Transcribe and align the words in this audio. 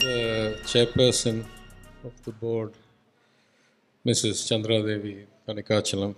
The 0.00 0.58
chairperson 0.64 1.46
of 2.04 2.12
the 2.24 2.32
board, 2.32 2.74
Mrs. 4.04 4.46
Chandra 4.46 4.82
Devi 4.82 5.26
Thanikachalam, 5.48 6.14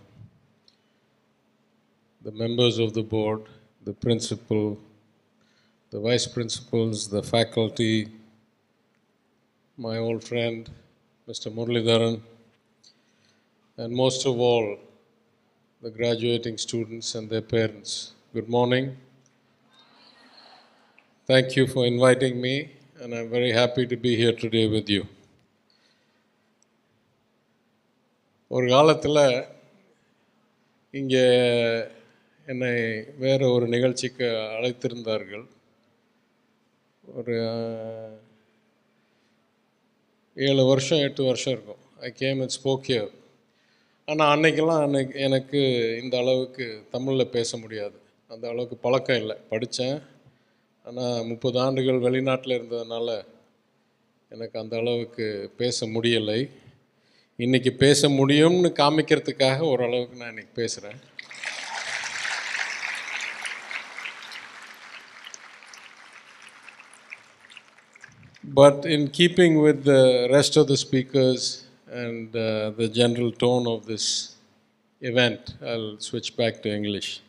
the 2.23 2.33
members 2.33 2.81
of 2.81 2.93
the 2.93 3.05
board, 3.05 3.43
the 3.85 3.93
principal, 3.93 4.81
the 5.91 6.01
vice 6.01 6.27
principals, 6.27 7.07
the 7.09 7.23
faculty, 7.23 8.09
my 9.77 9.99
old 9.99 10.25
friend, 10.25 10.69
Mr. 11.29 11.55
Muralidharan, 11.55 12.21
and 13.77 13.95
most 13.95 14.27
of 14.27 14.41
all, 14.41 14.77
the 15.83 15.91
graduating 15.91 16.59
students 16.59 17.15
and 17.15 17.31
their 17.31 17.43
parents. 17.43 18.15
Good 18.35 18.49
morning. 18.49 18.97
Thank 21.33 21.53
you 21.57 21.67
for 21.67 21.83
inviting 21.87 22.35
me, 22.43 22.55
and 23.03 23.15
I'm 23.15 23.29
very 23.31 23.51
happy 23.59 23.87
to 23.87 23.97
be 23.97 24.11
here 24.21 24.35
today 24.43 24.65
with 24.73 24.89
you. 24.95 25.03
ஒரு 28.49 28.69
காலத்தில் 28.69 29.45
இங்கே 30.91 31.25
என்னை 32.47 33.05
வேறு 33.19 33.51
ஒரு 33.51 33.67
நிகழ்ச்சிக்கு 33.67 34.25
அழைத்திருந்தார்கள். 34.25 35.47
ஒரு 37.15 37.39
ஏழு 40.35 40.65
வருஷம் 40.65 40.99
எட்டு 40.99 41.25
வருஷம் 41.25 41.53
இருக்கும். 41.53 41.83
ஐ 42.01 42.13
கேம் 42.13 42.41
இட் 42.41 42.59
ஸ்போக்கியர் 42.63 43.11
ஆனால் 44.07 44.39
அன்னைக்கெல்லாம் 44.39 44.83
அன்னைக்கு 44.83 45.21
எனக்கு 45.21 45.61
இந்த 46.03 46.19
அளவுக்கு 46.19 46.85
தமிழில் 46.91 47.35
பேச 47.37 47.57
முடியாது. 47.57 48.01
அந்த 48.29 48.49
அளவுக்கு 48.49 48.77
பழக்கம் 48.77 49.17
இல்லை. 49.17 49.37
படித்தேன். 49.49 50.12
ஆனால் 50.85 51.25
முப்பது 51.25 51.59
ஆண்டுகள் 51.61 52.05
வெளிநாட்டில் 52.07 52.57
இருந்ததுனால 52.59 53.09
எனக்கு 54.29 54.57
அந்த 54.61 54.75
அளவுக்கு 54.77 55.27
பேச 55.57 55.87
முடியலை 55.87 56.41
இன்னைக்கு 57.39 57.73
பேச 57.85 58.09
முடியும்னு 58.09 58.71
காமிக்கிறதுக்காக 58.81 59.59
ஓரளவுக்கு 59.73 60.21
நான் 60.21 60.29
இன்னைக்கு 60.29 60.55
பேசுகிறேன் 60.55 61.01
But 68.45 68.85
in 68.85 69.09
keeping 69.09 69.61
with 69.61 69.85
the 69.85 70.29
rest 70.31 70.57
of 70.57 70.67
the 70.67 70.77
speakers 70.77 71.65
and 71.89 72.35
uh, 72.37 72.71
the 72.71 72.89
general 72.89 73.31
tone 73.33 73.67
of 73.67 73.87
this 73.87 74.37
event, 75.03 75.55
I'll 75.65 75.99
switch 76.01 76.37
back 76.37 76.63
to 76.63 76.69
English. 76.71 77.21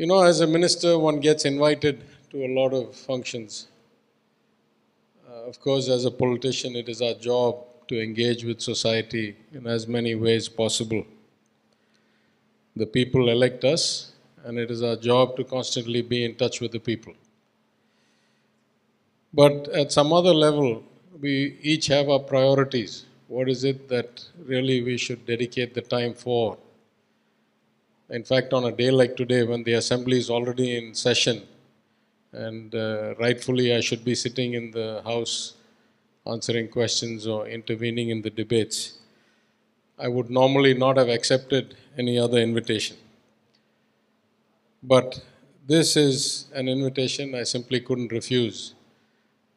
You 0.00 0.06
know, 0.06 0.22
as 0.22 0.40
a 0.40 0.46
minister, 0.46 0.98
one 0.98 1.20
gets 1.20 1.44
invited 1.44 2.02
to 2.30 2.46
a 2.46 2.50
lot 2.58 2.72
of 2.72 2.96
functions. 2.96 3.66
Uh, 5.28 5.42
of 5.42 5.60
course, 5.60 5.90
as 5.90 6.06
a 6.06 6.10
politician, 6.10 6.74
it 6.74 6.88
is 6.88 7.02
our 7.02 7.12
job 7.12 7.66
to 7.88 8.02
engage 8.02 8.42
with 8.42 8.62
society 8.62 9.36
in 9.52 9.66
as 9.66 9.86
many 9.86 10.14
ways 10.14 10.48
possible. 10.48 11.04
The 12.76 12.86
people 12.86 13.28
elect 13.28 13.62
us, 13.66 14.12
and 14.42 14.58
it 14.58 14.70
is 14.70 14.82
our 14.82 14.96
job 14.96 15.36
to 15.36 15.44
constantly 15.44 16.00
be 16.00 16.24
in 16.24 16.34
touch 16.34 16.62
with 16.62 16.72
the 16.72 16.80
people. 16.80 17.12
But 19.34 19.68
at 19.68 19.92
some 19.92 20.14
other 20.14 20.32
level, 20.32 20.82
we 21.20 21.58
each 21.60 21.88
have 21.88 22.08
our 22.08 22.20
priorities. 22.20 23.04
What 23.28 23.50
is 23.50 23.64
it 23.64 23.90
that 23.90 24.24
really 24.46 24.80
we 24.82 24.96
should 24.96 25.26
dedicate 25.26 25.74
the 25.74 25.82
time 25.82 26.14
for? 26.14 26.56
In 28.10 28.24
fact, 28.24 28.52
on 28.52 28.64
a 28.64 28.72
day 28.72 28.90
like 28.90 29.16
today, 29.16 29.44
when 29.44 29.62
the 29.62 29.74
assembly 29.74 30.18
is 30.18 30.30
already 30.30 30.76
in 30.76 30.94
session, 30.94 31.42
and 32.32 32.74
uh, 32.74 33.14
rightfully 33.20 33.72
I 33.72 33.80
should 33.80 34.04
be 34.04 34.16
sitting 34.16 34.54
in 34.54 34.72
the 34.72 35.00
house 35.04 35.54
answering 36.26 36.68
questions 36.68 37.28
or 37.28 37.46
intervening 37.46 38.10
in 38.10 38.20
the 38.20 38.30
debates, 38.30 38.98
I 39.96 40.08
would 40.08 40.28
normally 40.28 40.74
not 40.74 40.96
have 40.96 41.08
accepted 41.08 41.76
any 41.96 42.18
other 42.18 42.38
invitation. 42.38 42.96
But 44.82 45.20
this 45.68 45.96
is 45.96 46.46
an 46.52 46.68
invitation 46.68 47.36
I 47.36 47.44
simply 47.44 47.80
couldn't 47.80 48.10
refuse. 48.10 48.74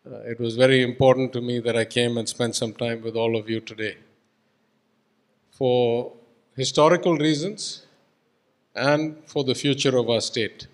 Uh, 0.05 0.17
it 0.17 0.39
was 0.39 0.55
very 0.55 0.83
important 0.83 1.33
to 1.33 1.41
me 1.41 1.59
that 1.59 1.75
I 1.75 1.85
came 1.85 2.17
and 2.19 2.29
spent 2.29 2.55
some 2.55 2.73
time 2.73 3.01
with 3.01 3.15
all 3.15 3.35
of 3.35 3.49
you 3.49 3.61
today. 3.61 3.97
For 5.51 6.13
historical 6.55 7.17
reasons 7.17 7.87
and 8.75 9.15
for 9.25 9.43
the 9.43 9.55
future 9.55 9.97
of 9.97 10.09
our 10.09 10.21
state. 10.21 10.67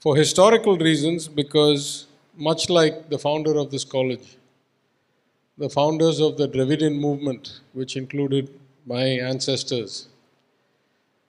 For 0.00 0.16
historical 0.16 0.78
reasons, 0.78 1.28
because 1.28 2.06
much 2.36 2.70
like 2.70 3.10
the 3.10 3.18
founder 3.18 3.58
of 3.58 3.70
this 3.70 3.84
college, 3.84 4.36
the 5.58 5.68
founders 5.68 6.20
of 6.20 6.36
the 6.36 6.48
Dravidian 6.48 6.98
movement, 6.98 7.60
which 7.72 7.96
included 7.96 8.50
my 8.86 9.04
ancestors, 9.04 10.08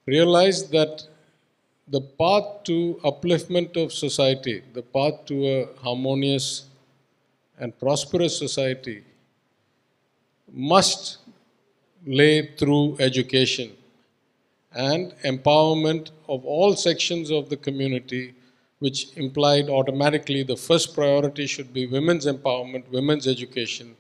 realized 0.06 0.72
that 0.72 1.04
the 1.88 2.02
path 2.02 2.64
to 2.64 3.00
upliftment 3.04 3.76
of 3.76 3.92
society, 3.92 4.64
the 4.74 4.82
path 4.82 5.26
to 5.26 5.46
a 5.46 5.70
harmonious 5.84 6.66
and 7.60 7.78
prosperous 7.78 8.38
society, 8.38 9.04
must 10.52 11.18
lay 12.06 12.56
through 12.56 12.98
education 13.00 13.72
and 14.74 15.14
empowerment 15.24 16.12
of 16.30 16.46
all 16.46 16.76
sections 16.76 17.30
of 17.30 17.50
the 17.50 17.58
community, 17.58 18.34
which 18.80 19.16
implied 19.18 19.70
automatically 19.70 20.44
the 20.44 20.56
first 20.56 20.94
priority 20.96 21.46
should 21.46 21.74
be 21.74 21.86
women's 21.86 22.26
empowerment, 22.26 22.90
women's 22.90 23.28
education, 23.28 23.96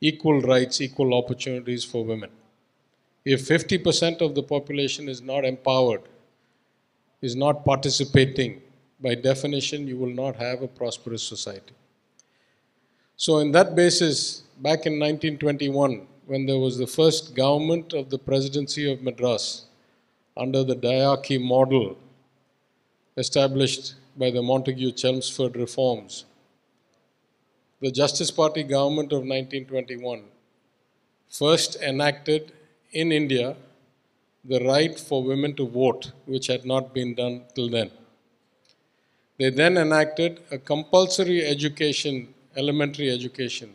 equal 0.00 0.40
rights, 0.40 0.80
equal 0.80 1.14
opportunities 1.14 1.84
for 1.84 2.04
women. 2.04 2.30
If 3.24 3.48
50% 3.48 4.20
of 4.20 4.34
the 4.34 4.42
population 4.42 5.08
is 5.08 5.20
not 5.20 5.44
empowered, 5.44 6.02
is 7.20 7.34
not 7.34 7.64
participating, 7.64 8.62
by 9.00 9.14
definition, 9.14 9.86
you 9.86 9.96
will 9.96 10.14
not 10.14 10.36
have 10.36 10.62
a 10.62 10.68
prosperous 10.68 11.22
society. 11.22 11.74
So, 13.16 13.38
in 13.38 13.52
that 13.52 13.74
basis, 13.74 14.42
back 14.58 14.86
in 14.86 14.98
1921, 14.98 16.06
when 16.26 16.46
there 16.46 16.58
was 16.58 16.78
the 16.78 16.86
first 16.86 17.34
government 17.34 17.92
of 17.92 18.10
the 18.10 18.18
presidency 18.18 18.90
of 18.90 19.02
Madras 19.02 19.66
under 20.36 20.64
the 20.64 20.74
diarchy 20.74 21.38
model 21.38 21.96
established 23.16 23.94
by 24.16 24.30
the 24.30 24.40
Montagu 24.40 24.96
Chelmsford 24.96 25.56
reforms, 25.56 26.24
the 27.80 27.90
Justice 27.90 28.30
Party 28.30 28.62
government 28.62 29.12
of 29.12 29.18
1921 29.18 30.22
first 31.28 31.76
enacted 31.76 32.52
in 32.92 33.12
India 33.12 33.56
the 34.44 34.60
right 34.64 34.98
for 34.98 35.22
women 35.22 35.54
to 35.56 35.66
vote, 35.66 36.12
which 36.26 36.46
had 36.46 36.64
not 36.64 36.92
been 36.92 37.14
done 37.14 37.42
till 37.54 37.68
then. 37.68 37.90
They 39.38 39.50
then 39.50 39.76
enacted 39.76 40.40
a 40.50 40.58
compulsory 40.58 41.44
education, 41.44 42.34
elementary 42.56 43.10
education, 43.10 43.74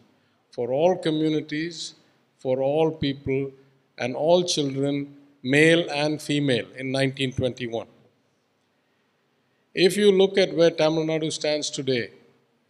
for 0.52 0.72
all 0.72 0.96
communities, 0.96 1.96
for 2.38 2.62
all 2.62 2.92
people, 2.92 3.52
and 3.98 4.16
all 4.16 4.44
children, 4.44 5.18
male 5.44 5.90
and 5.90 6.22
female, 6.22 6.66
in 6.78 6.92
1921. 6.92 7.88
If 9.74 9.96
you 9.96 10.12
look 10.12 10.38
at 10.38 10.54
where 10.54 10.72
Tamil 10.72 11.06
Nadu 11.06 11.32
stands 11.32 11.70
today 11.70 12.12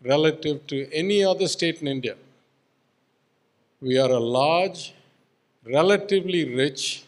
relative 0.04 0.68
to 0.68 0.92
any 0.94 1.24
other 1.24 1.48
state 1.48 1.82
in 1.82 1.88
India, 1.88 2.16
we 3.82 3.98
are 3.98 4.12
a 4.12 4.20
large, 4.20 4.94
relatively 5.66 6.56
rich, 6.56 7.06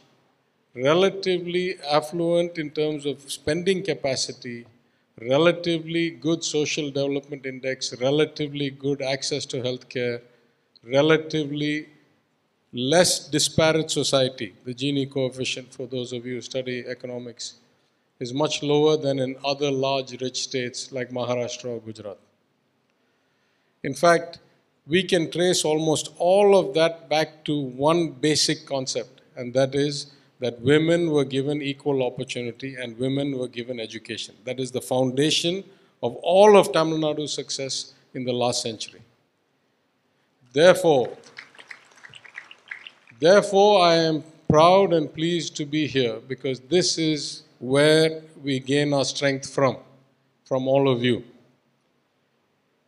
relatively 0.73 1.75
affluent 1.89 2.57
in 2.57 2.69
terms 2.71 3.05
of 3.05 3.29
spending 3.29 3.83
capacity, 3.83 4.65
relatively 5.19 6.09
good 6.09 6.43
social 6.43 6.89
development 6.89 7.45
index, 7.45 7.93
relatively 7.99 8.69
good 8.69 9.01
access 9.01 9.45
to 9.45 9.61
healthcare, 9.61 10.21
relatively 10.83 11.89
less 12.73 13.27
disparate 13.29 13.91
society. 13.91 14.53
The 14.63 14.73
Gini 14.73 15.09
coefficient, 15.09 15.73
for 15.73 15.87
those 15.87 16.13
of 16.13 16.25
you 16.25 16.35
who 16.35 16.41
study 16.41 16.85
economics, 16.87 17.55
is 18.19 18.33
much 18.33 18.63
lower 18.63 18.97
than 18.97 19.19
in 19.19 19.35
other 19.43 19.71
large 19.71 20.21
rich 20.21 20.43
states 20.43 20.91
like 20.91 21.09
Maharashtra 21.09 21.65
or 21.65 21.81
Gujarat. 21.81 22.17
In 23.83 23.93
fact, 23.93 24.39
we 24.87 25.03
can 25.03 25.31
trace 25.31 25.65
almost 25.65 26.11
all 26.17 26.57
of 26.57 26.73
that 26.75 27.09
back 27.09 27.43
to 27.45 27.59
one 27.59 28.11
basic 28.11 28.65
concept, 28.65 29.21
and 29.35 29.53
that 29.53 29.75
is 29.75 30.13
that 30.39 30.59
women 30.61 31.11
were 31.11 31.25
given 31.25 31.61
equal 31.61 32.03
opportunity 32.03 32.75
and 32.75 32.97
women 32.97 33.37
were 33.37 33.47
given 33.47 33.79
education. 33.79 34.35
That 34.43 34.59
is 34.59 34.71
the 34.71 34.81
foundation 34.81 35.63
of 36.01 36.15
all 36.15 36.57
of 36.57 36.71
Tamil 36.73 36.97
Nadu's 36.97 37.33
success 37.33 37.93
in 38.13 38.23
the 38.23 38.33
last 38.33 38.61
century. 38.63 39.01
Therefore, 40.53 41.15
therefore, 43.21 43.85
I 43.85 43.95
am 43.95 44.23
proud 44.49 44.91
and 44.91 45.13
pleased 45.13 45.55
to 45.55 45.65
be 45.65 45.87
here 45.87 46.17
because 46.27 46.59
this 46.59 46.97
is 46.97 47.43
where 47.59 48.21
we 48.43 48.59
gain 48.59 48.93
our 48.93 49.05
strength 49.05 49.49
from, 49.49 49.77
from 50.43 50.67
all 50.67 50.89
of 50.89 51.03
you. 51.03 51.23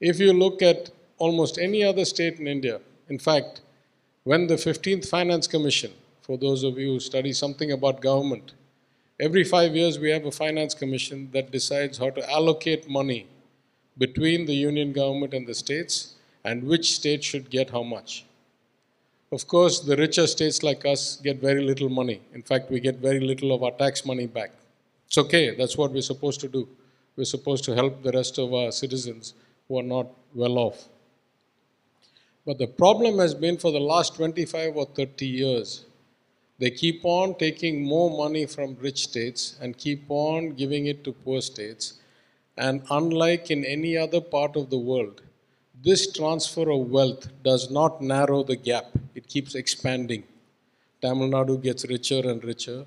If 0.02 0.20
you 0.20 0.34
look 0.34 0.62
at 0.62 0.90
almost 1.18 1.58
any 1.58 1.84
other 1.84 2.04
state 2.04 2.40
in 2.40 2.48
India, 2.48 2.82
in 3.08 3.20
fact, 3.20 3.62
when 4.26 4.48
the 4.48 4.56
15th 4.56 5.08
Finance 5.08 5.48
Commission, 5.48 5.94
for 6.22 6.38
those 6.38 6.64
of 6.64 6.78
you 6.78 6.94
who 6.94 7.00
study 7.00 7.32
something 7.32 7.72
about 7.72 8.02
government, 8.02 8.54
every 9.20 9.44
five 9.44 9.76
years 9.76 10.00
we 10.00 10.10
have 10.10 10.26
a 10.26 10.32
finance 10.32 10.74
commission 10.74 11.30
that 11.32 11.52
decides 11.52 11.98
how 11.98 12.10
to 12.10 12.30
allocate 12.30 12.90
money 12.90 13.28
between 13.98 14.46
the 14.46 14.54
union 14.54 14.92
government 14.92 15.34
and 15.34 15.46
the 15.46 15.54
states 15.54 16.16
and 16.44 16.64
which 16.64 16.94
state 16.94 17.24
should 17.24 17.50
get 17.50 17.70
how 17.70 17.84
much. 17.84 18.26
Of 19.34 19.48
course, 19.48 19.80
the 19.80 19.98
richer 19.98 20.28
states 20.28 20.62
like 20.62 20.86
us 20.86 21.16
get 21.16 21.42
very 21.42 21.64
little 21.64 21.90
money. 21.90 22.22
In 22.36 22.44
fact, 22.44 22.70
we 22.70 22.80
get 22.80 22.98
very 22.98 23.20
little 23.20 23.52
of 23.52 23.64
our 23.64 23.72
tax 23.72 24.06
money 24.06 24.28
back. 24.28 24.52
It's 25.08 25.18
okay, 25.18 25.56
that's 25.56 25.76
what 25.76 25.92
we're 25.92 26.04
supposed 26.04 26.40
to 26.42 26.48
do. 26.48 26.70
We're 27.16 27.26
supposed 27.26 27.64
to 27.64 27.74
help 27.74 28.04
the 28.04 28.12
rest 28.12 28.38
of 28.38 28.54
our 28.54 28.72
citizens 28.72 29.34
who 29.68 29.80
are 29.80 29.90
not 29.96 30.06
well 30.36 30.60
off. 30.60 30.88
But 32.46 32.60
the 32.60 32.68
problem 32.68 33.18
has 33.18 33.34
been 33.34 33.58
for 33.58 33.72
the 33.72 33.80
last 33.80 34.14
25 34.18 34.78
or 34.78 34.86
30 34.86 35.26
years, 35.26 35.86
they 36.60 36.70
keep 36.70 37.02
on 37.04 37.34
taking 37.34 37.84
more 37.84 38.16
money 38.16 38.46
from 38.46 38.78
rich 38.80 39.02
states 39.02 39.56
and 39.60 39.76
keep 39.76 40.04
on 40.10 40.52
giving 40.52 40.86
it 40.86 41.04
to 41.06 41.12
poor 41.12 41.42
states. 41.42 41.94
And 42.56 42.84
unlike 42.92 43.50
in 43.50 43.66
any 43.66 43.98
other 43.98 44.22
part 44.22 44.56
of 44.56 44.70
the 44.70 44.78
world, 44.78 45.24
this 45.84 46.12
transfer 46.14 46.70
of 46.72 46.90
wealth 46.90 47.28
does 47.44 47.70
not 47.70 48.02
narrow 48.02 48.42
the 48.44 48.56
gap, 48.56 48.86
it 49.16 49.28
keeps 49.28 49.54
expanding. 49.54 50.24
Tamil 51.02 51.30
Nadu 51.30 51.62
gets 51.62 51.86
richer 51.86 52.22
and 52.32 52.44
richer, 52.44 52.86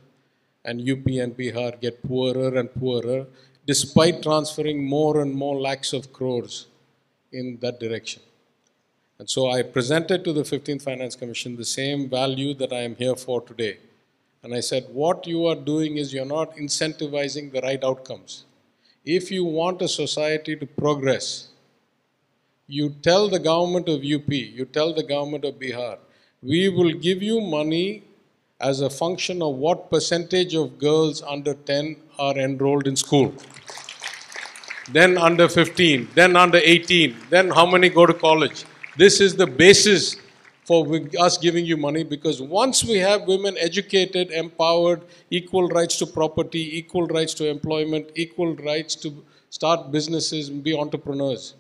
and 0.65 0.81
UP 0.81 1.07
and 1.07 1.37
Bihar 1.37 1.79
get 1.81 2.03
poorer 2.03 2.57
and 2.59 2.73
poorer, 2.75 3.27
despite 3.67 4.23
transferring 4.23 4.83
more 4.83 5.21
and 5.21 5.35
more 5.35 5.61
lakhs 5.61 5.93
of 5.93 6.13
crores 6.13 6.69
in 7.33 7.59
that 7.61 7.79
direction. 7.79 8.23
And 9.19 9.29
so 9.29 9.51
I 9.51 9.63
presented 9.63 10.25
to 10.25 10.33
the 10.33 10.43
15th 10.43 10.83
Finance 10.83 11.17
Commission 11.17 11.57
the 11.57 11.65
same 11.65 12.09
value 12.09 12.55
that 12.55 12.73
I 12.73 12.81
am 12.81 12.97
here 12.97 13.17
for 13.17 13.41
today. 13.41 13.79
And 14.43 14.55
I 14.55 14.61
said, 14.61 14.87
what 14.93 15.27
you 15.27 15.47
are 15.47 15.57
doing 15.57 15.97
is 15.97 16.15
you're 16.15 16.25
not 16.25 16.57
incentivizing 16.57 17.53
the 17.53 17.61
right 17.61 17.83
outcomes. 17.83 18.45
If 19.05 19.31
you 19.31 19.45
want 19.45 19.83
a 19.83 19.89
society 19.89 20.57
to 20.57 20.67
progress, 20.67 21.49
you 22.67 22.91
tell 23.03 23.29
the 23.29 23.39
government 23.39 23.89
of 23.89 24.01
UP, 24.01 24.29
you 24.29 24.65
tell 24.65 24.93
the 24.93 25.03
government 25.03 25.45
of 25.45 25.55
Bihar, 25.55 25.99
we 26.43 26.69
will 26.69 26.93
give 26.93 27.23
you 27.23 27.41
money 27.41 28.05
as 28.61 28.81
a 28.81 28.91
function 28.91 29.43
of 29.43 29.55
what 29.55 29.91
percentage 29.91 30.55
of 30.55 30.79
girls 30.79 31.23
under 31.23 31.55
10 31.55 31.97
are 32.19 32.37
enrolled 32.37 32.87
in 32.87 32.97
school. 32.97 33.33
then 34.93 35.19
under 35.19 35.49
15, 35.49 36.09
then 36.15 36.37
under 36.37 36.59
18, 36.59 37.17
then 37.31 37.51
how 37.51 37.67
many 37.67 37.89
go 37.89 38.07
to 38.07 38.15
college. 38.15 38.65
This 38.97 39.21
is 39.21 39.35
the 39.35 39.47
basis 39.47 40.17
for 40.65 40.87
us 41.19 41.39
giving 41.39 41.65
you 41.65 41.77
money 41.77 42.03
because 42.03 42.41
once 42.41 42.85
we 42.85 42.97
have 42.99 43.27
women 43.27 43.57
educated, 43.59 44.31
empowered, 44.31 45.03
equal 45.31 45.69
rights 45.69 45.99
to 45.99 46.07
property, 46.07 46.79
equal 46.79 47.07
rights 47.07 47.35
to 47.35 47.49
employment, 47.49 48.11
equal 48.15 48.55
rights 48.57 48.95
to 48.97 49.25
start 49.51 49.91
businesses 49.93 50.49
and 50.49 50.63
be 50.63 50.77
entrepreneurs, 50.77 51.55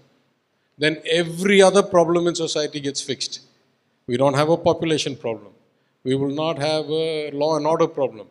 then 0.79 1.03
every 1.11 1.63
other 1.63 1.83
problem 1.83 2.27
in 2.27 2.35
society 2.35 2.81
gets 2.81 3.01
fixed. 3.01 3.41
We 4.07 4.17
don't 4.17 4.35
have 4.35 4.51
a 4.51 4.57
population 4.57 5.17
problem. 5.17 5.53
We 6.05 6.15
will 6.15 6.31
not 6.31 6.59
have 6.59 6.89
a 6.89 7.31
law 7.33 7.57
and 7.57 7.67
order 7.67 7.89
problem. 7.89 8.29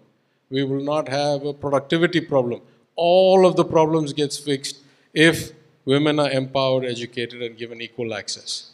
We 0.50 0.63
will 0.63 0.81
not 0.81 1.09
have 1.09 1.44
a 1.45 1.53
productivity 1.53 2.21
problem. 2.21 2.62
All 2.95 3.45
of 3.45 3.56
the 3.56 3.65
problems 3.65 4.13
gets 4.13 4.38
fixed 4.38 4.77
if 5.13 5.51
women 5.83 6.19
are 6.19 6.30
empowered, 6.30 6.86
educated, 6.86 7.42
and 7.42 7.57
given 7.57 7.81
equal 7.81 8.13
access. 8.13 8.71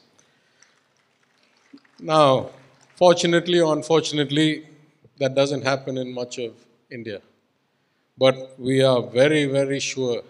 Now, 1.99 2.49
fortunately 2.95 3.59
or 3.59 3.73
unfortunately, 3.73 4.67
that 5.17 5.33
doesn't 5.33 5.63
happen 5.63 5.97
in 5.97 6.13
much 6.13 6.37
of 6.37 6.53
India. 6.91 7.21
But 8.17 8.59
we 8.59 8.83
are 8.83 9.01
very, 9.01 9.45
very 9.45 9.79
sure. 9.79 10.21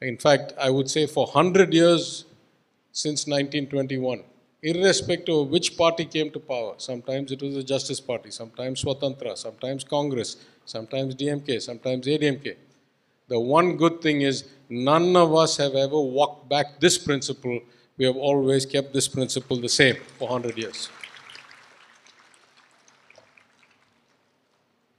In 0.00 0.16
fact, 0.16 0.52
I 0.60 0.70
would 0.70 0.90
say 0.90 1.06
for 1.06 1.26
100 1.26 1.72
years 1.74 2.24
since 2.92 3.26
1921, 3.26 4.22
irrespective 4.62 5.34
of 5.34 5.48
which 5.48 5.76
party 5.76 6.04
came 6.04 6.30
to 6.30 6.40
power, 6.40 6.74
sometimes 6.76 7.32
it 7.32 7.42
was 7.42 7.54
the 7.54 7.62
Justice 7.62 8.00
Party, 8.00 8.30
sometimes 8.30 8.82
Swatantra, 8.84 9.36
sometimes 9.36 9.84
Congress, 9.84 10.36
sometimes 10.64 11.14
DMK, 11.14 11.60
sometimes 11.62 12.06
ADMK. 12.06 12.56
The 13.28 13.38
one 13.38 13.76
good 13.76 14.00
thing 14.02 14.22
is 14.22 14.44
none 14.68 15.14
of 15.16 15.34
us 15.34 15.56
have 15.56 15.74
ever 15.74 16.00
walked 16.00 16.48
back 16.48 16.80
this 16.80 16.98
principle 16.98 17.60
we 18.00 18.06
have 18.06 18.16
always 18.16 18.64
kept 18.64 18.94
this 18.94 19.06
principle 19.08 19.58
the 19.60 19.68
same 19.68 19.96
for 20.18 20.26
100 20.26 20.56
years. 20.56 20.88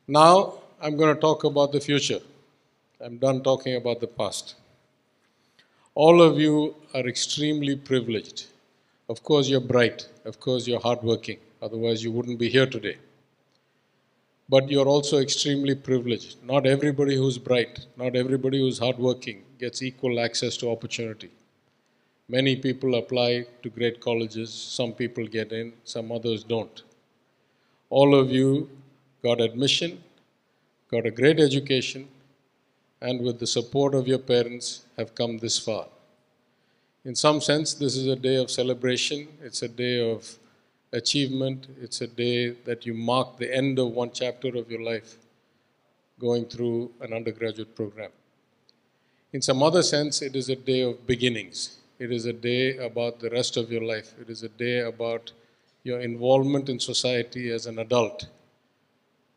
Now, 0.08 0.60
I'm 0.80 0.96
going 0.98 1.16
to 1.16 1.20
talk 1.20 1.44
about 1.44 1.72
the 1.72 1.80
future. 1.80 2.20
I'm 3.04 3.18
done 3.18 3.42
talking 3.42 3.76
about 3.76 4.02
the 4.02 4.08
past. 4.08 4.54
All 5.94 6.22
of 6.22 6.40
you 6.40 6.76
are 6.94 7.06
extremely 7.06 7.76
privileged. 7.76 8.46
Of 9.10 9.24
course, 9.24 9.50
you're 9.50 9.60
bright. 9.60 10.08
Of 10.24 10.40
course, 10.40 10.66
you're 10.66 10.80
hardworking. 10.80 11.40
Otherwise, 11.62 12.02
you 12.02 12.14
wouldn't 12.14 12.40
be 12.40 12.48
here 12.48 12.66
today. 12.66 12.96
But 14.48 14.70
you're 14.70 14.88
also 14.88 15.18
extremely 15.20 15.76
privileged. 15.76 16.42
Not 16.46 16.66
everybody 16.66 17.18
who's 17.18 17.38
bright, 17.38 17.88
not 17.98 18.16
everybody 18.16 18.60
who's 18.60 18.80
hardworking 18.80 19.44
gets 19.60 19.82
equal 19.82 20.22
access 20.22 20.56
to 20.58 20.72
opportunity. 20.72 21.30
Many 22.30 22.56
people 22.56 22.96
apply 22.96 23.48
to 23.62 23.70
great 23.70 24.00
colleges, 24.00 24.54
some 24.54 24.94
people 24.94 25.28
get 25.28 25.52
in, 25.52 25.74
some 25.84 26.10
others 26.14 26.46
don't. 26.46 26.84
All 27.90 28.16
of 28.16 28.32
you 28.32 28.70
got 29.22 29.42
admission, 29.42 30.02
got 30.90 31.06
a 31.06 31.12
great 31.12 31.42
education, 31.42 32.08
and 33.02 33.22
with 33.22 33.40
the 33.40 33.48
support 33.48 33.96
of 33.96 34.08
your 34.08 34.20
parents 34.20 34.86
have 34.98 35.16
come 35.16 35.38
this 35.38 35.58
far. 35.58 35.88
In 37.04 37.16
some 37.16 37.42
sense, 37.42 37.74
this 37.74 37.96
is 37.96 38.08
a 38.08 38.16
day 38.16 38.36
of 38.36 38.52
celebration, 38.52 39.28
it's 39.42 39.64
a 39.64 39.68
day 39.68 40.12
of 40.12 40.38
achievement, 40.94 41.68
it's 41.82 42.02
a 42.02 42.08
day 42.08 42.52
that 42.66 42.86
you 42.86 42.94
mark 42.94 43.38
the 43.38 43.54
end 43.56 43.80
of 43.80 43.92
one 43.92 44.12
chapter 44.14 44.50
of 44.50 44.70
your 44.70 44.82
life 44.82 45.18
going 46.20 46.46
through 46.46 46.92
an 47.02 47.14
undergraduate 47.14 47.76
program. 47.76 48.12
In 49.34 49.42
some 49.42 49.64
other 49.64 49.82
sense, 49.82 50.22
it 50.22 50.36
is 50.36 50.50
a 50.50 50.56
day 50.56 50.82
of 50.82 51.08
beginnings. 51.08 51.78
It 51.98 52.12
is 52.12 52.26
a 52.26 52.34
day 52.34 52.78
about 52.78 53.20
the 53.20 53.30
rest 53.30 53.58
of 53.58 53.72
your 53.72 53.84
life. 53.84 54.14
It 54.20 54.30
is 54.30 54.44
a 54.44 54.50
day 54.50 54.82
about 54.82 55.32
your 55.84 56.02
involvement 56.02 56.70
in 56.70 56.80
society 56.80 57.50
as 57.50 57.66
an 57.66 57.80
adult 57.80 58.28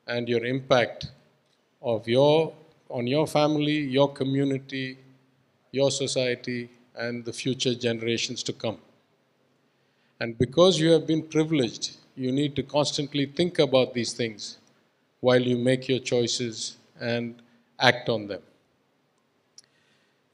and 0.07 0.29
your 0.29 0.45
impact 0.45 1.07
of 1.81 2.07
your 2.07 2.53
on 2.89 3.07
your 3.07 3.27
family, 3.27 3.79
your 3.79 4.13
community, 4.13 4.99
your 5.73 5.91
society, 5.91 6.71
and 6.97 7.25
the 7.25 7.33
future 7.33 7.75
generations 7.75 8.43
to 8.45 8.53
come. 8.53 8.79
And 10.21 10.39
because 10.39 10.79
you 10.79 10.91
have 10.93 11.07
been 11.07 11.23
privileged, 11.23 11.97
you 12.17 12.31
need 12.31 12.55
to 12.57 12.63
constantly 12.63 13.27
think 13.27 13.59
about 13.59 13.95
these 13.95 14.13
things 14.13 14.59
while 15.21 15.41
you 15.41 15.59
make 15.59 15.89
your 15.89 15.99
choices 15.99 16.77
and 17.01 17.43
act 17.81 18.09
on 18.09 18.29
them. 18.29 18.43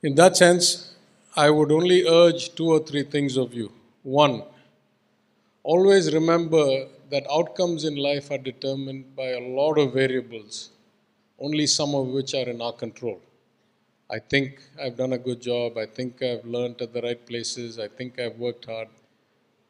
In 0.02 0.14
that 0.16 0.36
sense, 0.36 0.94
I 1.36 1.50
would 1.50 1.70
only 1.70 2.06
urge 2.06 2.54
two 2.54 2.68
or 2.70 2.80
three 2.80 3.04
things 3.04 3.36
of 3.36 3.54
you. 3.54 3.72
One, 4.02 4.42
always 5.62 6.12
remember 6.12 6.86
that 7.10 7.26
outcomes 7.30 7.84
in 7.84 7.96
life 7.96 8.30
are 8.30 8.38
determined 8.38 9.14
by 9.16 9.28
a 9.30 9.40
lot 9.40 9.78
of 9.78 9.92
variables, 9.94 10.70
only 11.40 11.66
some 11.66 11.94
of 11.94 12.06
which 12.08 12.34
are 12.34 12.48
in 12.48 12.60
our 12.60 12.72
control. 12.72 13.20
I 14.10 14.18
think 14.18 14.60
I've 14.82 14.96
done 14.96 15.12
a 15.12 15.18
good 15.18 15.40
job. 15.40 15.78
I 15.78 15.86
think 15.86 16.22
I've 16.22 16.44
learned 16.44 16.82
at 16.82 16.92
the 16.92 17.00
right 17.00 17.24
places. 17.26 17.78
I 17.78 17.88
think 17.88 18.18
I've 18.18 18.38
worked 18.38 18.64
hard. 18.64 18.88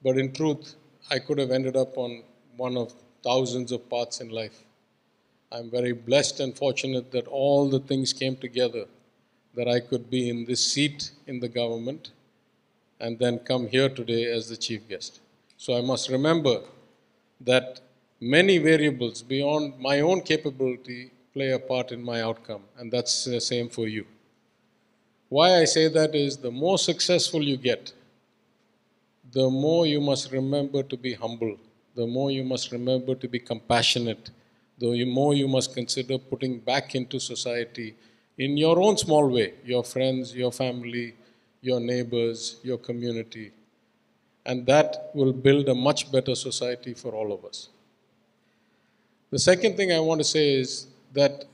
But 0.02 0.18
in 0.18 0.32
truth, 0.32 0.74
I 1.10 1.18
could 1.18 1.38
have 1.38 1.50
ended 1.50 1.76
up 1.76 1.96
on 1.98 2.22
one 2.56 2.76
of 2.76 2.94
thousands 3.22 3.70
of 3.70 3.88
paths 3.90 4.20
in 4.20 4.30
life. 4.30 4.64
I'm 5.52 5.70
very 5.70 5.92
blessed 5.92 6.40
and 6.40 6.56
fortunate 6.56 7.12
that 7.12 7.26
all 7.26 7.68
the 7.68 7.80
things 7.80 8.12
came 8.12 8.36
together 8.36 8.86
that 9.54 9.68
I 9.68 9.80
could 9.80 10.08
be 10.08 10.30
in 10.30 10.44
this 10.44 10.64
seat 10.64 11.10
in 11.26 11.40
the 11.40 11.48
government 11.48 12.12
and 13.00 13.18
then 13.18 13.38
come 13.40 13.66
here 13.66 13.88
today 13.88 14.24
as 14.24 14.48
the 14.48 14.56
chief 14.56 14.88
guest. 14.88 15.20
So 15.56 15.76
I 15.76 15.80
must 15.80 16.08
remember 16.08 16.62
that 17.40 17.80
many 18.20 18.58
variables 18.58 19.22
beyond 19.22 19.78
my 19.78 20.00
own 20.00 20.20
capability 20.22 21.10
play 21.32 21.50
a 21.52 21.58
part 21.58 21.92
in 21.92 22.02
my 22.02 22.22
outcome, 22.22 22.62
and 22.78 22.92
that's 22.92 23.24
the 23.24 23.40
same 23.40 23.68
for 23.68 23.86
you. 23.86 24.06
Why 25.28 25.60
I 25.60 25.64
say 25.64 25.88
that 25.88 26.14
is 26.14 26.36
the 26.36 26.50
more 26.50 26.78
successful 26.78 27.42
you 27.42 27.56
get, 27.56 27.92
the 29.32 29.48
more 29.48 29.86
you 29.86 30.00
must 30.00 30.32
remember 30.32 30.82
to 30.82 30.96
be 30.96 31.14
humble, 31.14 31.56
the 31.94 32.06
more 32.06 32.30
you 32.30 32.42
must 32.42 32.72
remember 32.72 33.14
to 33.14 33.28
be 33.28 33.38
compassionate, 33.38 34.30
the 34.78 35.04
more 35.04 35.34
you 35.34 35.46
must 35.46 35.74
consider 35.74 36.18
putting 36.18 36.58
back 36.58 36.94
into 36.94 37.20
society 37.20 37.94
in 38.38 38.56
your 38.56 38.80
own 38.80 38.96
small 38.96 39.28
way 39.28 39.54
your 39.64 39.84
friends, 39.84 40.34
your 40.34 40.50
family, 40.50 41.14
your 41.60 41.78
neighbors, 41.78 42.56
your 42.62 42.78
community. 42.78 43.52
And 44.46 44.66
that 44.66 45.10
will 45.14 45.32
build 45.32 45.68
a 45.68 45.74
much 45.74 46.10
better 46.10 46.34
society 46.34 46.94
for 46.94 47.12
all 47.12 47.32
of 47.32 47.44
us. 47.44 47.68
The 49.30 49.38
second 49.38 49.76
thing 49.76 49.92
I 49.92 50.00
want 50.00 50.20
to 50.20 50.24
say 50.24 50.54
is 50.54 50.86
that 51.12 51.44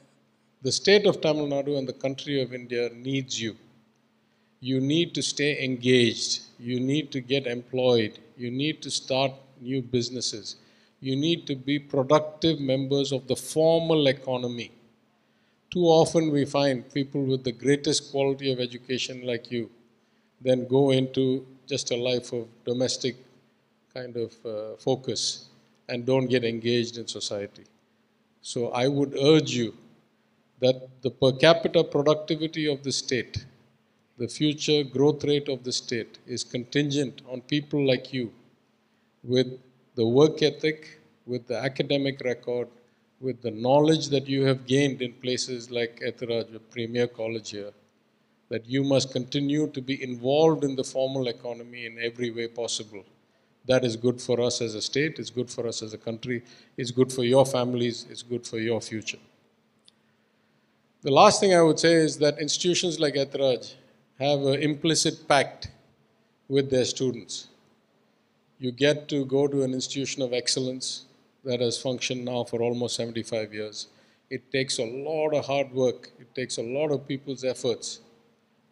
the 0.62 0.72
state 0.72 1.06
of 1.06 1.20
Tamil 1.20 1.46
Nadu 1.46 1.78
and 1.78 1.88
the 1.88 1.92
country 1.92 2.40
of 2.42 2.52
India 2.52 2.90
needs 2.94 3.40
you. 3.40 3.56
You 4.60 4.80
need 4.80 5.14
to 5.14 5.22
stay 5.22 5.62
engaged. 5.64 6.40
You 6.58 6.80
need 6.80 7.12
to 7.12 7.20
get 7.20 7.46
employed. 7.46 8.18
You 8.36 8.50
need 8.50 8.82
to 8.82 8.90
start 8.90 9.32
new 9.60 9.82
businesses. 9.82 10.56
You 11.00 11.14
need 11.14 11.46
to 11.46 11.54
be 11.54 11.78
productive 11.78 12.58
members 12.58 13.12
of 13.12 13.26
the 13.28 13.36
formal 13.36 14.06
economy. 14.06 14.72
Too 15.70 15.84
often 15.84 16.30
we 16.30 16.44
find 16.44 16.92
people 16.92 17.22
with 17.24 17.44
the 17.44 17.52
greatest 17.52 18.10
quality 18.10 18.52
of 18.52 18.60
education 18.60 19.26
like 19.26 19.50
you 19.50 19.70
then 20.40 20.66
go 20.66 20.90
into 20.90 21.46
just 21.66 21.90
a 21.90 21.96
life 21.96 22.32
of 22.32 22.46
domestic 22.64 23.16
kind 23.92 24.16
of 24.16 24.34
uh, 24.44 24.76
focus 24.76 25.48
and 25.88 26.04
don't 26.04 26.26
get 26.26 26.44
engaged 26.44 26.98
in 26.98 27.06
society. 27.06 27.64
So 28.52 28.68
I 28.68 28.86
would 28.86 29.12
urge 29.18 29.50
you 29.60 29.74
that 30.60 30.76
the 31.02 31.10
per 31.10 31.32
capita 31.32 31.82
productivity 31.82 32.66
of 32.72 32.84
the 32.84 32.92
state, 32.92 33.44
the 34.18 34.28
future 34.28 34.84
growth 34.84 35.24
rate 35.24 35.48
of 35.48 35.64
the 35.64 35.72
state 35.72 36.20
is 36.28 36.44
contingent 36.44 37.22
on 37.28 37.40
people 37.40 37.84
like 37.84 38.12
you 38.12 38.32
with 39.24 39.48
the 39.96 40.06
work 40.06 40.44
ethic, 40.44 41.00
with 41.26 41.48
the 41.48 41.58
academic 41.58 42.20
record, 42.20 42.68
with 43.20 43.42
the 43.42 43.50
knowledge 43.50 44.10
that 44.10 44.28
you 44.28 44.44
have 44.44 44.64
gained 44.68 45.02
in 45.02 45.12
places 45.14 45.68
like 45.72 45.98
Ethiraj, 45.98 46.54
a 46.54 46.60
premier 46.60 47.08
college 47.08 47.50
here, 47.50 47.72
that 48.48 48.64
you 48.64 48.84
must 48.84 49.10
continue 49.10 49.66
to 49.70 49.80
be 49.80 50.00
involved 50.00 50.62
in 50.62 50.76
the 50.76 50.84
formal 50.84 51.26
economy 51.26 51.86
in 51.86 51.98
every 51.98 52.30
way 52.30 52.46
possible. 52.46 53.04
That 53.66 53.84
is 53.84 53.96
good 53.96 54.20
for 54.20 54.40
us 54.40 54.60
as 54.60 54.74
a 54.74 54.82
state, 54.82 55.18
it's 55.18 55.30
good 55.30 55.50
for 55.50 55.66
us 55.66 55.82
as 55.82 55.92
a 55.92 55.98
country, 55.98 56.42
it's 56.76 56.90
good 56.90 57.12
for 57.12 57.24
your 57.24 57.44
families, 57.44 58.06
it's 58.10 58.22
good 58.22 58.46
for 58.46 58.58
your 58.58 58.80
future. 58.80 59.18
The 61.02 61.10
last 61.10 61.40
thing 61.40 61.54
I 61.54 61.62
would 61.62 61.78
say 61.78 61.94
is 61.94 62.18
that 62.18 62.38
institutions 62.38 62.98
like 63.00 63.14
Ethiraj 63.14 63.74
have 64.18 64.40
an 64.40 64.62
implicit 64.62 65.28
pact 65.28 65.68
with 66.48 66.70
their 66.70 66.84
students. 66.84 67.48
You 68.58 68.72
get 68.72 69.08
to 69.08 69.24
go 69.24 69.46
to 69.46 69.62
an 69.62 69.74
institution 69.74 70.22
of 70.22 70.32
excellence 70.32 71.04
that 71.44 71.60
has 71.60 71.80
functioned 71.80 72.24
now 72.24 72.44
for 72.44 72.62
almost 72.62 72.96
75 72.96 73.52
years. 73.52 73.88
It 74.30 74.50
takes 74.50 74.78
a 74.78 74.84
lot 74.84 75.34
of 75.34 75.44
hard 75.44 75.72
work, 75.72 76.10
it 76.18 76.34
takes 76.34 76.58
a 76.58 76.62
lot 76.62 76.90
of 76.90 77.06
people's 77.06 77.44
efforts 77.44 78.00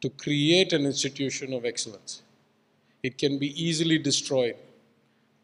to 0.01 0.09
create 0.11 0.73
an 0.73 0.85
institution 0.85 1.53
of 1.53 1.65
excellence. 1.65 2.23
It 3.03 3.19
can 3.19 3.39
be 3.39 3.51
easily 3.63 3.99
destroyed. 3.99 4.57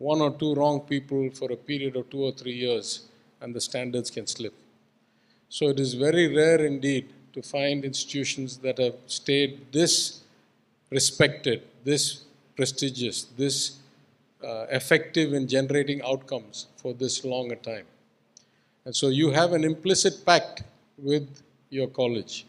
One 0.01 0.23
or 0.23 0.31
two 0.33 0.55
wrong 0.55 0.81
people 0.81 1.31
for 1.31 1.53
a 1.53 1.57
period 1.57 1.95
of 1.95 2.09
two 2.09 2.23
or 2.23 2.33
three 2.33 2.55
years, 2.55 3.07
and 3.43 3.55
the 3.55 3.61
standards 3.61 4.11
can 4.11 4.27
slip. 4.27 4.55
So 5.51 5.69
it 5.69 5.79
is 5.79 5.93
very 5.93 6.35
rare 6.35 6.65
indeed 6.65 7.13
to 7.35 7.43
find 7.43 7.85
institutions 7.85 8.57
that 8.59 8.79
have 8.79 8.95
stayed 9.07 9.71
this 9.73 10.23
respected, 10.91 11.63
this 11.85 12.25
prestigious, 12.57 13.25
this 13.37 13.77
uh, 14.43 14.67
effective 14.71 15.35
in 15.35 15.47
generating 15.47 16.01
outcomes 16.03 16.67
for 16.77 16.95
this 16.95 17.23
long 17.25 17.53
a 17.53 17.57
time. 17.57 17.85
And 18.87 18.97
so 18.97 19.09
you 19.09 19.31
have 19.31 19.53
an 19.53 19.65
implicit 19.65 20.25
pact 20.25 20.63
with 20.97 21.29
your 21.69 21.89
college 21.89 22.47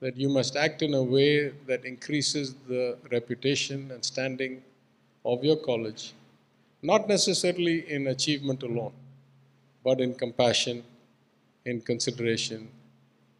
that 0.00 0.16
you 0.16 0.30
must 0.30 0.56
act 0.56 0.80
in 0.80 0.94
a 0.94 1.02
way 1.02 1.50
that 1.66 1.84
increases 1.84 2.54
the 2.66 2.96
reputation 3.12 3.90
and 3.90 4.02
standing 4.02 4.62
of 5.26 5.44
your 5.44 5.56
college, 5.56 6.14
not 6.82 7.08
necessarily 7.08 7.90
in 7.90 8.06
achievement 8.08 8.62
alone, 8.62 8.92
but 9.84 10.00
in 10.00 10.14
compassion, 10.14 10.82
in 11.64 11.80
consideration, 11.80 12.68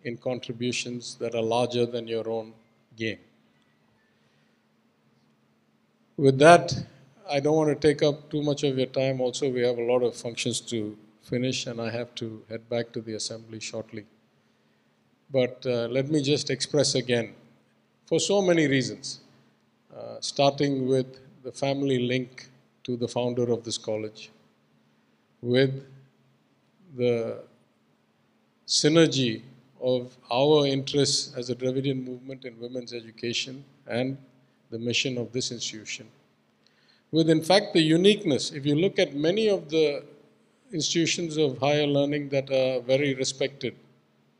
in 0.04 0.16
contributions 0.16 1.16
that 1.16 1.34
are 1.34 1.42
larger 1.42 1.86
than 1.86 2.06
your 2.06 2.28
own 2.28 2.52
gain. 2.96 3.18
With 6.16 6.38
that, 6.38 6.74
I 7.30 7.40
don't 7.40 7.56
want 7.56 7.80
to 7.80 7.88
take 7.88 8.02
up 8.02 8.30
too 8.30 8.42
much 8.42 8.62
of 8.64 8.76
your 8.76 8.88
time. 8.88 9.20
Also, 9.20 9.48
we 9.48 9.60
have 9.62 9.78
a 9.78 9.82
lot 9.82 10.02
of 10.02 10.14
functions 10.14 10.60
to 10.62 10.96
finish, 11.22 11.66
and 11.66 11.80
I 11.80 11.90
have 11.90 12.14
to 12.16 12.42
head 12.48 12.68
back 12.68 12.92
to 12.92 13.00
the 13.00 13.14
assembly 13.14 13.60
shortly. 13.60 14.04
But 15.30 15.64
uh, 15.64 15.86
let 15.88 16.08
me 16.10 16.22
just 16.22 16.50
express 16.50 16.94
again, 16.94 17.34
for 18.06 18.18
so 18.18 18.42
many 18.42 18.66
reasons, 18.66 19.20
uh, 19.96 20.16
starting 20.20 20.88
with 20.88 21.06
the 21.42 21.52
family 21.52 22.00
link 22.00 22.48
to 22.90 22.96
the 22.96 23.08
founder 23.08 23.52
of 23.52 23.62
this 23.62 23.78
college, 23.78 24.30
with 25.40 25.86
the 26.96 27.42
synergy 28.66 29.42
of 29.80 30.16
our 30.30 30.66
interests 30.66 31.32
as 31.36 31.50
a 31.50 31.54
Dravidian 31.54 32.04
movement 32.04 32.44
in 32.44 32.58
women's 32.58 32.92
education 32.92 33.64
and 33.86 34.18
the 34.70 34.78
mission 34.78 35.18
of 35.18 35.32
this 35.32 35.52
institution. 35.52 36.06
With, 37.12 37.30
in 37.30 37.42
fact, 37.42 37.72
the 37.74 37.80
uniqueness, 37.80 38.50
if 38.50 38.66
you 38.66 38.74
look 38.74 38.98
at 38.98 39.14
many 39.14 39.48
of 39.48 39.68
the 39.68 40.04
institutions 40.72 41.36
of 41.36 41.58
higher 41.58 41.86
learning 41.86 42.28
that 42.30 42.50
are 42.50 42.80
very 42.80 43.14
respected, 43.14 43.74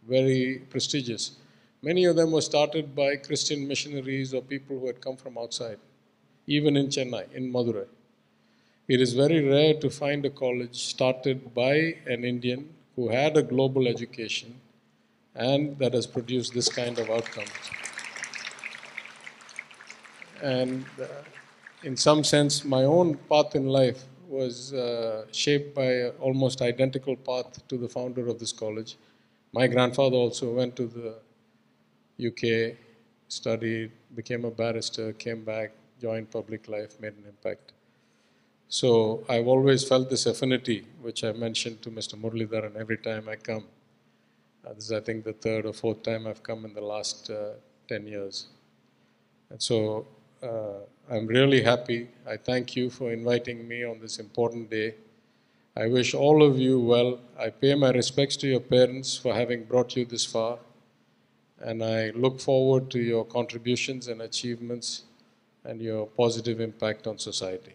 very 0.08 0.62
prestigious, 0.70 1.32
many 1.82 2.04
of 2.04 2.16
them 2.16 2.32
were 2.32 2.46
started 2.52 2.94
by 2.96 3.16
Christian 3.16 3.66
missionaries 3.66 4.34
or 4.34 4.42
people 4.42 4.78
who 4.78 4.86
had 4.88 5.00
come 5.00 5.16
from 5.16 5.38
outside, 5.38 5.78
even 6.46 6.76
in 6.76 6.88
Chennai, 6.88 7.32
in 7.32 7.52
Madurai. 7.52 7.86
It 8.94 9.00
is 9.00 9.12
very 9.12 9.40
rare 9.48 9.74
to 9.82 9.88
find 9.88 10.26
a 10.26 10.30
college 10.30 10.76
started 10.76 11.54
by 11.54 11.74
an 12.06 12.24
Indian 12.24 12.74
who 12.96 13.08
had 13.08 13.36
a 13.36 13.42
global 13.42 13.86
education 13.86 14.60
and 15.32 15.78
that 15.78 15.94
has 15.94 16.08
produced 16.08 16.54
this 16.54 16.68
kind 16.68 16.98
of 16.98 17.08
outcome. 17.08 17.50
And 20.42 20.84
uh, 21.00 21.06
in 21.84 21.96
some 21.96 22.24
sense, 22.24 22.64
my 22.64 22.82
own 22.82 23.14
path 23.30 23.54
in 23.54 23.68
life 23.68 24.02
was 24.26 24.74
uh, 24.74 25.26
shaped 25.30 25.72
by 25.72 25.90
an 26.06 26.12
almost 26.18 26.60
identical 26.60 27.14
path 27.14 27.68
to 27.68 27.78
the 27.78 27.88
founder 27.88 28.26
of 28.26 28.40
this 28.40 28.52
college. 28.52 28.96
My 29.52 29.68
grandfather 29.68 30.16
also 30.16 30.52
went 30.52 30.74
to 30.74 30.86
the 30.96 31.14
UK, 32.28 32.76
studied, 33.28 33.92
became 34.16 34.44
a 34.44 34.50
barrister, 34.50 35.12
came 35.12 35.44
back, 35.44 35.70
joined 36.00 36.28
public 36.32 36.66
life, 36.66 36.98
made 36.98 37.12
an 37.12 37.26
impact. 37.28 37.72
So 38.72 39.24
I've 39.28 39.48
always 39.48 39.82
felt 39.82 40.08
this 40.08 40.26
affinity, 40.26 40.86
which 41.02 41.24
I 41.24 41.32
mentioned 41.32 41.82
to 41.82 41.90
Mr. 41.90 42.14
Murli 42.14 42.46
Muralidharan 42.46 42.76
every 42.76 42.98
time 42.98 43.28
I 43.28 43.34
come. 43.34 43.64
Uh, 44.64 44.74
this 44.74 44.84
is, 44.84 44.92
I 44.92 45.00
think, 45.00 45.24
the 45.24 45.32
third 45.32 45.66
or 45.66 45.72
fourth 45.72 46.04
time 46.04 46.24
I've 46.28 46.44
come 46.44 46.64
in 46.64 46.72
the 46.72 46.80
last 46.80 47.30
uh, 47.30 47.54
10 47.88 48.06
years. 48.06 48.46
And 49.50 49.60
so 49.60 50.06
uh, 50.40 50.84
I'm 51.10 51.26
really 51.26 51.62
happy. 51.64 52.10
I 52.24 52.36
thank 52.36 52.76
you 52.76 52.90
for 52.90 53.10
inviting 53.12 53.66
me 53.66 53.82
on 53.84 53.98
this 53.98 54.20
important 54.20 54.70
day. 54.70 54.94
I 55.76 55.88
wish 55.88 56.14
all 56.14 56.40
of 56.40 56.56
you 56.56 56.78
well. 56.78 57.18
I 57.36 57.50
pay 57.50 57.74
my 57.74 57.90
respects 57.90 58.36
to 58.36 58.46
your 58.46 58.60
parents 58.60 59.16
for 59.16 59.34
having 59.34 59.64
brought 59.64 59.96
you 59.96 60.04
this 60.04 60.24
far. 60.24 60.58
And 61.58 61.82
I 61.82 62.10
look 62.10 62.38
forward 62.40 62.88
to 62.92 63.00
your 63.00 63.24
contributions 63.24 64.06
and 64.06 64.22
achievements 64.22 65.02
and 65.64 65.82
your 65.82 66.06
positive 66.06 66.60
impact 66.60 67.08
on 67.08 67.18
society. 67.18 67.74